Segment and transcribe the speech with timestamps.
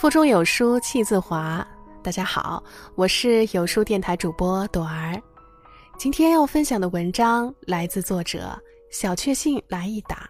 [0.00, 1.62] 腹中有书气自华。
[2.02, 5.20] 大家好，我是有书电台主播朵儿。
[5.98, 8.58] 今天要分享的文章来自作者
[8.90, 10.26] 小确幸来一打，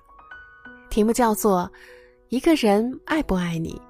[0.90, 1.70] 题目叫做
[2.30, 3.80] 《一个人爱不爱你，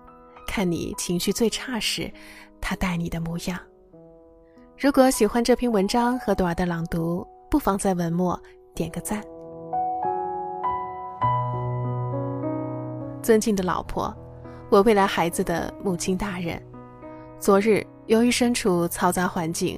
[0.46, 2.12] 看你情绪最差时，
[2.60, 3.58] 他待你的模样》。
[4.78, 8.38] 如果喜欢这篇文章和朵儿的朗读，不妨在文末
[8.74, 9.22] 点个赞。
[13.22, 14.14] 尊敬的老婆。
[14.70, 16.62] 我未来孩子的母亲大人，
[17.40, 19.76] 昨日由于身处嘈杂环境，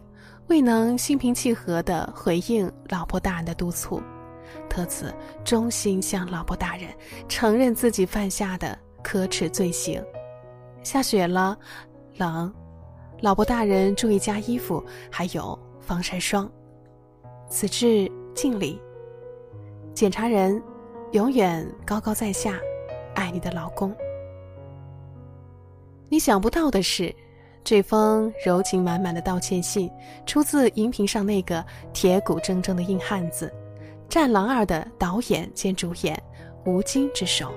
[0.49, 4.03] 未能心平气和地回应老婆大人的督促，
[4.69, 5.11] 特此
[5.43, 6.91] 衷心向老婆大人
[7.27, 10.05] 承认自己犯下的可耻罪行。
[10.83, 11.57] 下雪了，
[12.19, 12.53] 冷，
[13.23, 16.47] 老婆大人注意加衣服，还有防晒霜。
[17.49, 18.79] 此致敬礼。
[19.95, 20.63] 检查人，
[21.13, 22.61] 永远高高在下，
[23.15, 23.97] 爱你的老公。
[26.13, 27.11] 你想不到的是，
[27.65, 29.91] 这封柔情满满的道歉信
[30.27, 33.51] 出自荧屏上那个铁骨铮铮的硬汉子——
[34.13, 36.23] 《战狼二》的导演兼主演
[36.67, 37.51] 吴京之手。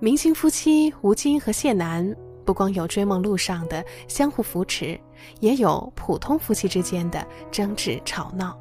[0.00, 2.12] 明星夫妻吴京和谢楠，
[2.44, 4.98] 不光有追梦路上的相互扶持，
[5.38, 8.58] 也有普通夫妻之间的争执吵闹。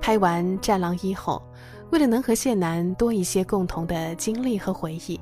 [0.00, 1.42] 拍完《战狼一》后，
[1.90, 5.20] 为了能和谢楠多一些共同的经历和回忆。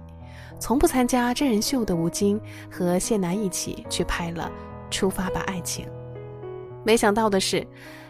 [0.60, 4.52] 从不参加真人秀的吴京和谢楠一起去拍了
[4.94, 5.86] 《出发吧，爱情》。
[6.84, 7.66] 没想到的是，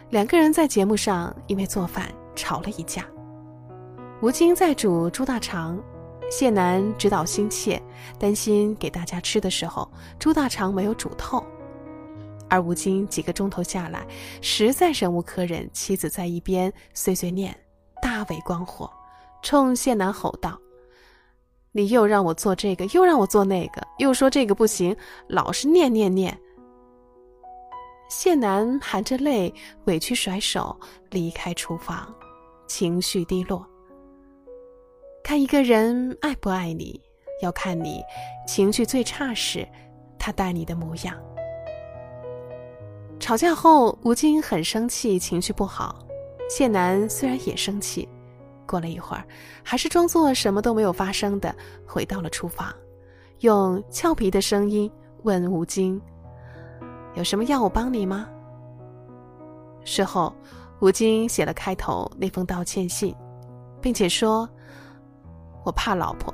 [0.09, 3.05] 两个人在节目上因为做饭吵了一架。
[4.21, 5.81] 吴京在煮猪大肠，
[6.29, 7.81] 谢楠指导心切，
[8.19, 11.43] 担心给大家吃的时候猪大肠没有煮透。
[12.49, 14.05] 而吴京几个钟头下来，
[14.41, 17.57] 实在忍无可忍，妻子在一边碎碎念，
[18.01, 18.91] 大为光火，
[19.41, 20.59] 冲谢楠吼道。
[21.73, 24.95] 你又让我做这个，又让我做那个，又说这个不行，
[25.27, 26.37] 老是念念念。
[28.09, 29.53] 谢楠含着泪，
[29.85, 30.77] 委屈甩手
[31.11, 32.13] 离开厨房，
[32.67, 33.65] 情绪低落。
[35.23, 36.99] 看一个人爱不爱你，
[37.41, 38.01] 要看你
[38.45, 39.65] 情绪最差时，
[40.19, 41.17] 他待你的模样。
[43.17, 46.05] 吵架后，吴京很生气，情绪不好。
[46.49, 48.09] 谢楠虽然也生气。
[48.71, 49.25] 过了一会儿，
[49.61, 51.53] 还是装作什么都没有发生的，
[51.85, 52.73] 回到了厨房，
[53.39, 54.89] 用俏皮的声音
[55.23, 56.01] 问吴京
[57.15, 58.29] ：“有什么要我帮你吗？”
[59.83, 60.33] 事后，
[60.79, 63.13] 吴京写了开头那封道歉信，
[63.81, 64.49] 并且说
[65.65, 66.33] ：“我怕老婆，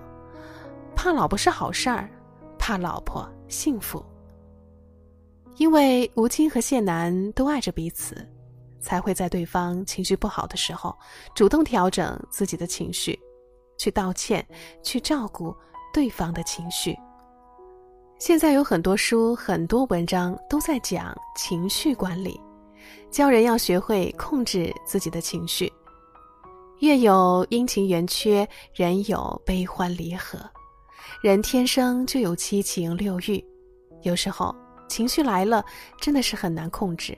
[0.96, 2.08] 怕老婆是好事儿，
[2.59, 4.06] 怕老婆幸福，
[5.56, 8.16] 因为吴京和谢楠都爱着彼此。”
[8.80, 10.96] 才会在对方情绪不好的时候，
[11.36, 13.20] 主动调整自己的情绪，
[13.78, 14.46] 去道歉，
[14.84, 15.56] 去照顾
[15.94, 16.98] 对方的情绪。
[18.20, 22.40] 现在有很多书、很多文章都在讲情绪管理，
[23.12, 25.72] 教人要学会控制自己的情绪。
[26.80, 30.40] 月有阴晴圆缺，人有悲欢离合，
[31.22, 33.44] 人天生就有七情六欲，
[34.04, 34.56] 有时候
[34.88, 35.64] 情绪来了，
[36.00, 37.18] 真的是很难控制。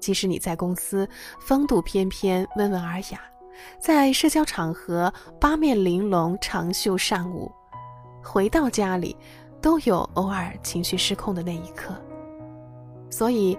[0.00, 1.08] 即使你在公司
[1.40, 3.20] 风度翩翩、温文尔雅，
[3.78, 7.50] 在社交场合八面玲珑、长袖善舞，
[8.22, 9.16] 回到家里，
[9.60, 11.94] 都有偶尔情绪失控的那一刻。
[13.10, 13.58] 所以，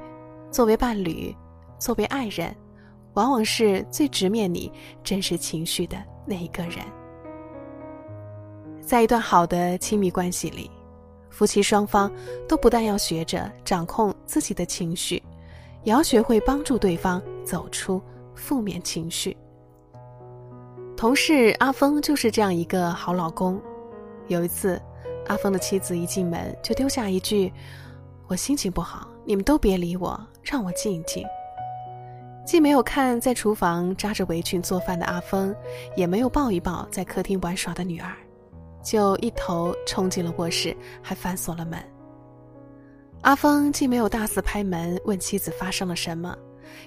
[0.51, 1.35] 作为伴侣，
[1.77, 2.55] 作为爱人，
[3.13, 4.71] 往往是最直面你
[5.03, 6.77] 真实情绪的那一个人。
[8.79, 10.71] 在一段好的亲密关系里，
[11.29, 12.11] 夫妻双方
[12.47, 15.21] 都不但要学着掌控自己的情绪。
[15.83, 18.01] 也要学会帮助对方走出
[18.35, 19.35] 负面情绪。
[20.95, 23.61] 同事阿峰就是这样一个好老公。
[24.27, 24.81] 有一次，
[25.27, 27.51] 阿峰的妻子一进门就丢下一句
[28.27, 31.25] ：“我心情不好，你们都别理我，让我静一静。”
[32.45, 35.55] 既没有看在厨房扎着围裙做饭的阿峰，
[35.95, 38.11] 也没有抱一抱在客厅玩耍的女儿，
[38.83, 41.79] 就一头冲进了卧室，还反锁了门。
[43.21, 46.33] 阿峰既没有大肆拍门问妻子发生了什么，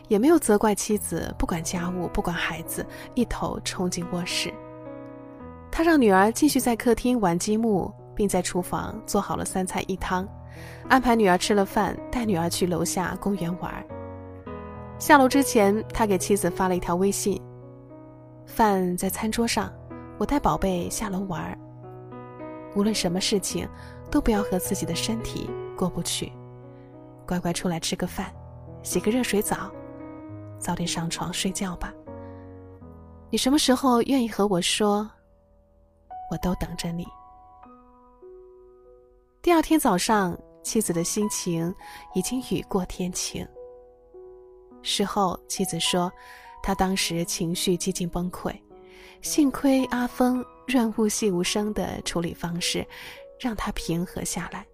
[0.09, 2.85] 也没有责怪妻子不管家务不管孩子，
[3.15, 4.53] 一头冲进卧室。
[5.71, 10.27] 他让女儿继续在客厅玩积木，并在厨房做好了三菜一汤，
[10.89, 13.85] 安排女儿吃了饭，带女儿去楼下公园玩。
[14.99, 17.39] 下楼之前，他给妻子发了一条微信
[18.47, 19.71] ：“饭在餐桌上，
[20.17, 21.57] 我带宝贝下楼玩。
[22.75, 23.69] 无论什么事情，
[24.11, 25.51] 都不要和自己的身体。”
[25.83, 26.33] 过不去，
[27.27, 28.33] 乖乖出来吃个饭，
[28.85, 29.69] 洗个热水澡，
[30.57, 31.93] 早点上床睡觉吧。
[33.31, 35.11] 你什么时候愿意和我说，
[36.31, 37.05] 我都等着你。
[39.43, 41.75] 第二天早上，妻子的心情
[42.15, 43.45] 已经雨过天晴。
[44.83, 46.13] 事后，妻子说，
[46.63, 48.55] 她当时情绪几近崩溃，
[49.21, 52.87] 幸亏阿峰润物细无声的处理方式，
[53.41, 54.65] 让她平和下来。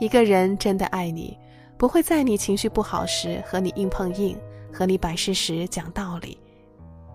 [0.00, 1.36] 一个人真的爱你，
[1.76, 4.38] 不会在你情绪不好时和你硬碰硬，
[4.72, 6.38] 和你摆事实讲道理。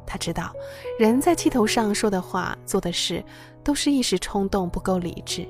[0.05, 0.53] 他知道，
[0.99, 3.23] 人在气头上说的话、做的事，
[3.63, 5.47] 都是一时冲动，不够理智。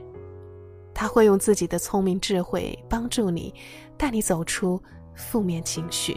[0.94, 3.52] 他会用自己的聪明智慧帮助你，
[3.98, 4.80] 带你走出
[5.16, 6.16] 负面情绪。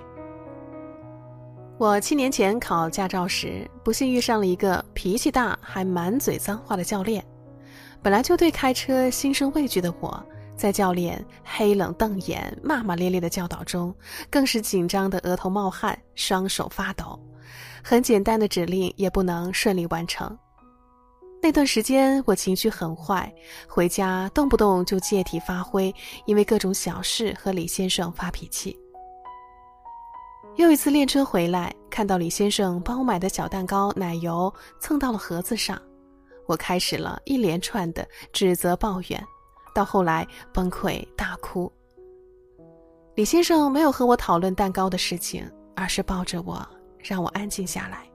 [1.78, 7.24] 我七年前考驾照时，不幸遇上了一个脾气大还满嘴脏话的教练。
[8.02, 10.22] 本来就对开车心生畏惧的我。
[10.56, 13.94] 在教练黑冷瞪眼、骂骂咧咧的教导中，
[14.30, 17.18] 更是紧张的额头冒汗、双手发抖，
[17.84, 20.36] 很简单的指令也不能顺利完成。
[21.42, 23.32] 那段时间我情绪很坏，
[23.68, 25.94] 回家动不动就借题发挥，
[26.24, 28.76] 因为各种小事和李先生发脾气。
[30.56, 35.80] 又一次练车回来，看到李先生帮我买的小蛋糕、奶油蹭到了盒子上，
[36.46, 39.22] 我开始了一连串的指责抱怨。
[39.76, 41.70] 到后来崩溃大哭。
[43.14, 46.66] 李先生没有和我讨论蛋糕的事情，而是抱着我，
[46.98, 48.08] 让我安静下来。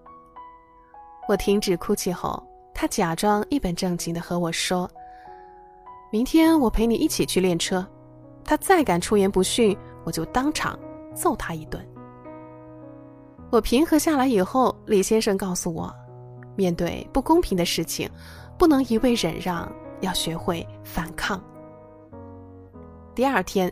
[1.29, 2.43] 我停止哭泣后，
[2.73, 4.89] 他假装一本正经的和我说
[6.11, 7.85] ：“明天我陪你一起去练车，
[8.43, 10.77] 他再敢出言不逊，我就当场
[11.13, 11.87] 揍他一顿。”
[13.51, 15.93] 我平和下来以后，李先生告诉我，
[16.55, 18.09] 面对不公平的事情，
[18.57, 21.39] 不能一味忍让，要学会反抗。
[23.13, 23.71] 第二天，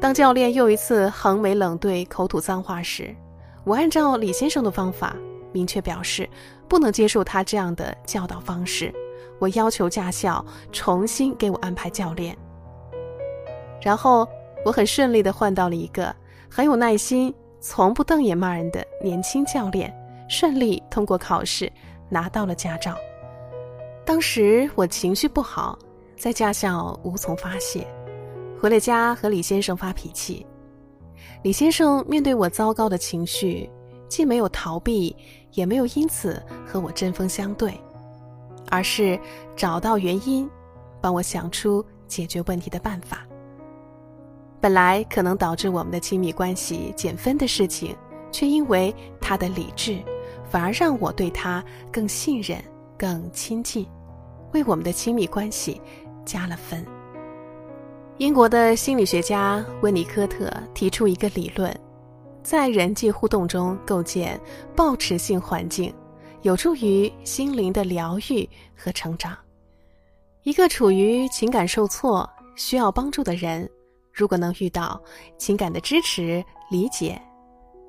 [0.00, 3.14] 当教练又一次横眉冷对、口吐脏话时，
[3.64, 5.16] 我按照李先生的方法，
[5.52, 6.28] 明确表示
[6.68, 8.92] 不能接受他这样的教导方式。
[9.38, 12.36] 我要求驾校重新给我安排教练。
[13.80, 14.28] 然后，
[14.64, 16.14] 我很顺利地换到了一个
[16.50, 19.94] 很有耐心、从不瞪眼骂人的年轻教练，
[20.28, 21.72] 顺利通过考试，
[22.08, 22.96] 拿到了驾照。
[24.04, 25.78] 当时我情绪不好，
[26.16, 27.86] 在驾校无从发泄。
[28.60, 30.44] 回了家，和李先生发脾气。
[31.42, 33.70] 李先生面对我糟糕的情绪，
[34.08, 35.14] 既没有逃避，
[35.52, 37.72] 也没有因此和我针锋相对，
[38.68, 39.18] 而是
[39.54, 40.50] 找到原因，
[41.00, 43.24] 帮我想出解决问题的办法。
[44.60, 47.96] 本来可能导致我们的亲密关系减分的事情，
[48.32, 50.02] 却因为他的理智，
[50.50, 52.60] 反而让我对他更信任、
[52.98, 53.86] 更亲近，
[54.52, 55.80] 为我们的亲密关系
[56.24, 56.84] 加了分。
[58.18, 61.72] 英国的心理学家温尼科特提出一个理论，
[62.42, 64.38] 在人际互动中构建
[64.74, 65.94] 抱持性环境，
[66.42, 69.38] 有助于心灵的疗愈和成长。
[70.42, 73.70] 一个处于情感受挫、需要帮助的人，
[74.12, 75.00] 如果能遇到
[75.38, 77.20] 情感的支持、理解，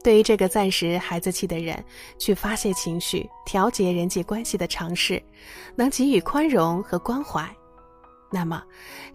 [0.03, 1.83] 对于这个暂时孩子气的人，
[2.19, 5.19] 去发泄情绪、调节人际关系的尝试，
[5.75, 7.49] 能给予宽容和关怀。
[8.31, 8.63] 那么，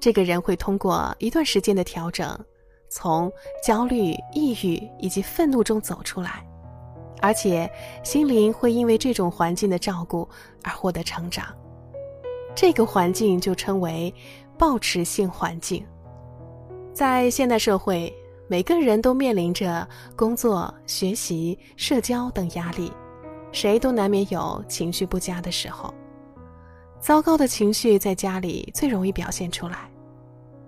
[0.01, 2.39] 这个人会通过一段时间的调整，
[2.89, 3.31] 从
[3.65, 6.45] 焦虑、抑郁以及愤怒中走出来，
[7.23, 7.71] 而且
[8.03, 10.29] 心灵会因为这种环境的照顾
[10.63, 11.47] 而获得成长。
[12.57, 14.13] 这个环境就称为
[14.59, 15.85] 抱持性环境。
[16.93, 18.13] 在现代社会，
[18.47, 22.93] 每个人都面临着工作、学习、社交等压力，
[23.53, 25.93] 谁都难免有情绪不佳的时候。
[27.05, 29.91] 糟糕的情绪在家里最容易表现出来，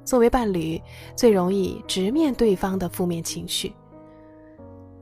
[0.05, 0.79] 作为伴侣，
[1.17, 3.73] 最容易直面对方的负面情绪。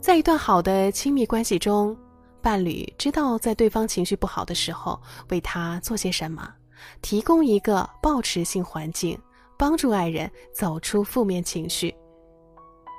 [0.00, 1.96] 在一段好的亲密关系中，
[2.40, 4.96] 伴侣知道在对方情绪不好的时候
[5.30, 6.48] 为他做些什么，
[7.02, 9.18] 提供一个抱持性环境，
[9.58, 11.92] 帮助爱人走出负面情绪。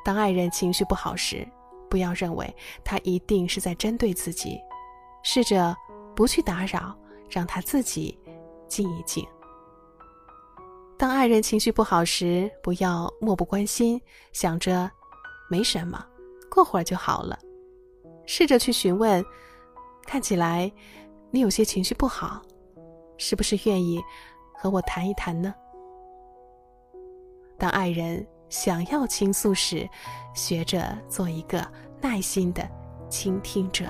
[0.03, 1.47] 当爱人情绪不好时，
[1.89, 4.59] 不要认为他一定是在针对自己，
[5.23, 5.73] 试着
[6.13, 6.93] 不去打扰，
[7.29, 8.19] 让他自己。
[8.67, 9.25] 静一静。
[10.97, 14.89] 当爱人情绪不好时，不要漠不关心，想着
[15.49, 16.05] 没什么，
[16.49, 17.37] 过会儿就好了。
[18.25, 19.23] 试着去询问，
[20.07, 20.71] 看起来
[21.31, 22.41] 你有些情绪不好，
[23.17, 24.01] 是不是愿意
[24.53, 25.53] 和我谈一谈呢？
[27.57, 29.87] 当爱人想要倾诉时，
[30.33, 31.65] 学着做一个
[32.01, 32.67] 耐心的
[33.09, 33.85] 倾听者。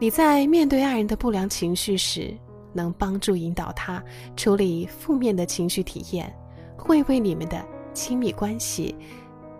[0.00, 2.36] 你在面对爱人的不良情绪时，
[2.72, 4.02] 能帮助引导他
[4.36, 6.34] 处理负面的情绪体验，
[6.76, 7.62] 会为你们的
[7.92, 8.96] 亲密关系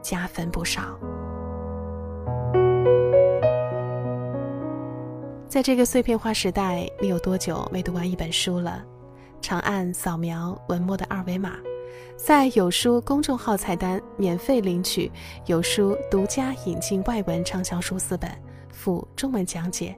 [0.00, 0.98] 加分不少。
[5.48, 8.82] 在这个碎片化时代，你有多久没读完一本书了？
[9.42, 11.56] 长按扫描文末的二维码，
[12.16, 15.12] 在有书公众号菜单免费领取
[15.46, 18.30] 有书独家引进外文畅销书四本，
[18.70, 19.94] 附中文讲解。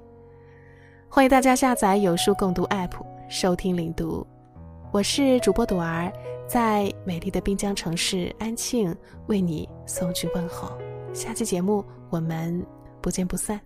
[1.14, 2.90] 欢迎大家下载有书共读 App
[3.28, 4.26] 收听领读。
[4.90, 6.12] 我是主播朵儿，
[6.48, 8.92] 在美丽的滨江城市安庆
[9.28, 10.76] 为你送去问候。
[11.12, 12.60] 下期节目我们
[13.00, 13.60] 不见不散。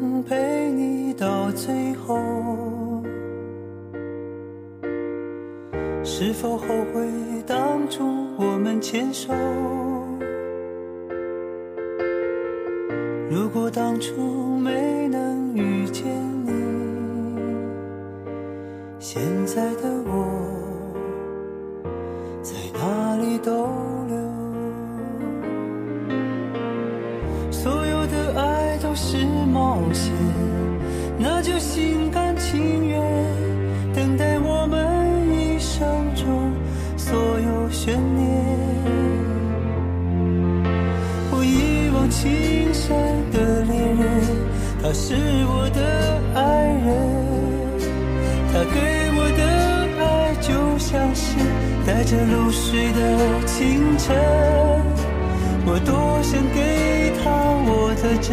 [0.00, 2.18] 能陪你到最后
[6.04, 7.08] 是否后悔
[7.46, 8.04] 当初
[8.36, 9.32] 我们牵手？
[13.30, 16.04] 如果当初没能遇见
[16.44, 16.52] 你，
[18.98, 20.39] 现在的我
[29.60, 30.10] 冒险，
[31.18, 32.98] 那就心甘情愿
[33.94, 34.78] 等待我们
[35.36, 36.24] 一生中。
[36.96, 38.24] 所有悬念，
[41.30, 42.96] 我一往情深
[43.32, 44.02] 的恋人，
[44.82, 45.14] 他是
[45.52, 45.78] 我的
[46.34, 46.40] 爱
[46.86, 46.88] 人，
[48.50, 48.76] 他给
[49.18, 49.42] 我的
[50.02, 50.48] 爱就
[50.78, 51.36] 像是
[51.86, 52.98] 带着露水的
[53.44, 54.16] 清晨，
[55.66, 57.28] 我多想给他
[57.66, 58.30] 我的真，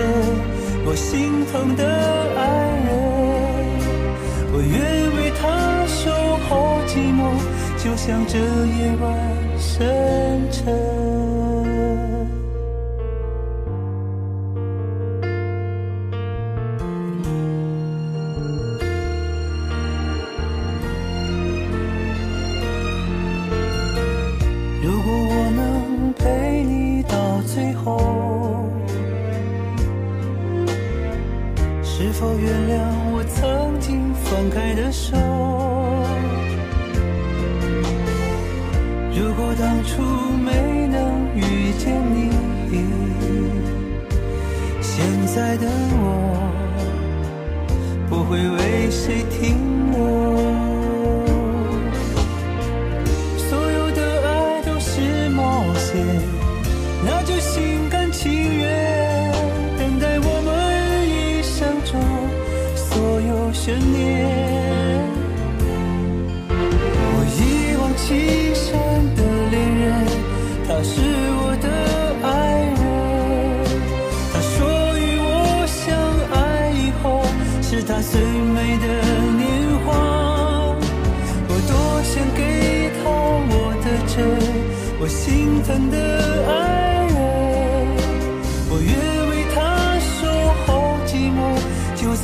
[0.90, 2.42] 我心疼的爱
[2.88, 2.90] 人，
[4.54, 4.72] 我愿
[5.18, 6.10] 为他守
[6.48, 7.20] 候寂寞。
[7.78, 9.06] 就像这夜晚
[9.60, 10.97] 深沉。
[32.00, 32.78] 是否原谅
[33.12, 35.18] 我曾经放开的手？
[39.12, 40.04] 如果当初
[40.38, 42.30] 没能遇见你，
[44.80, 45.66] 现在的
[45.98, 46.54] 我
[48.08, 49.58] 不会为谁停
[49.92, 50.27] 留。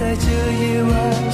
[0.03, 1.31] 在这夜晚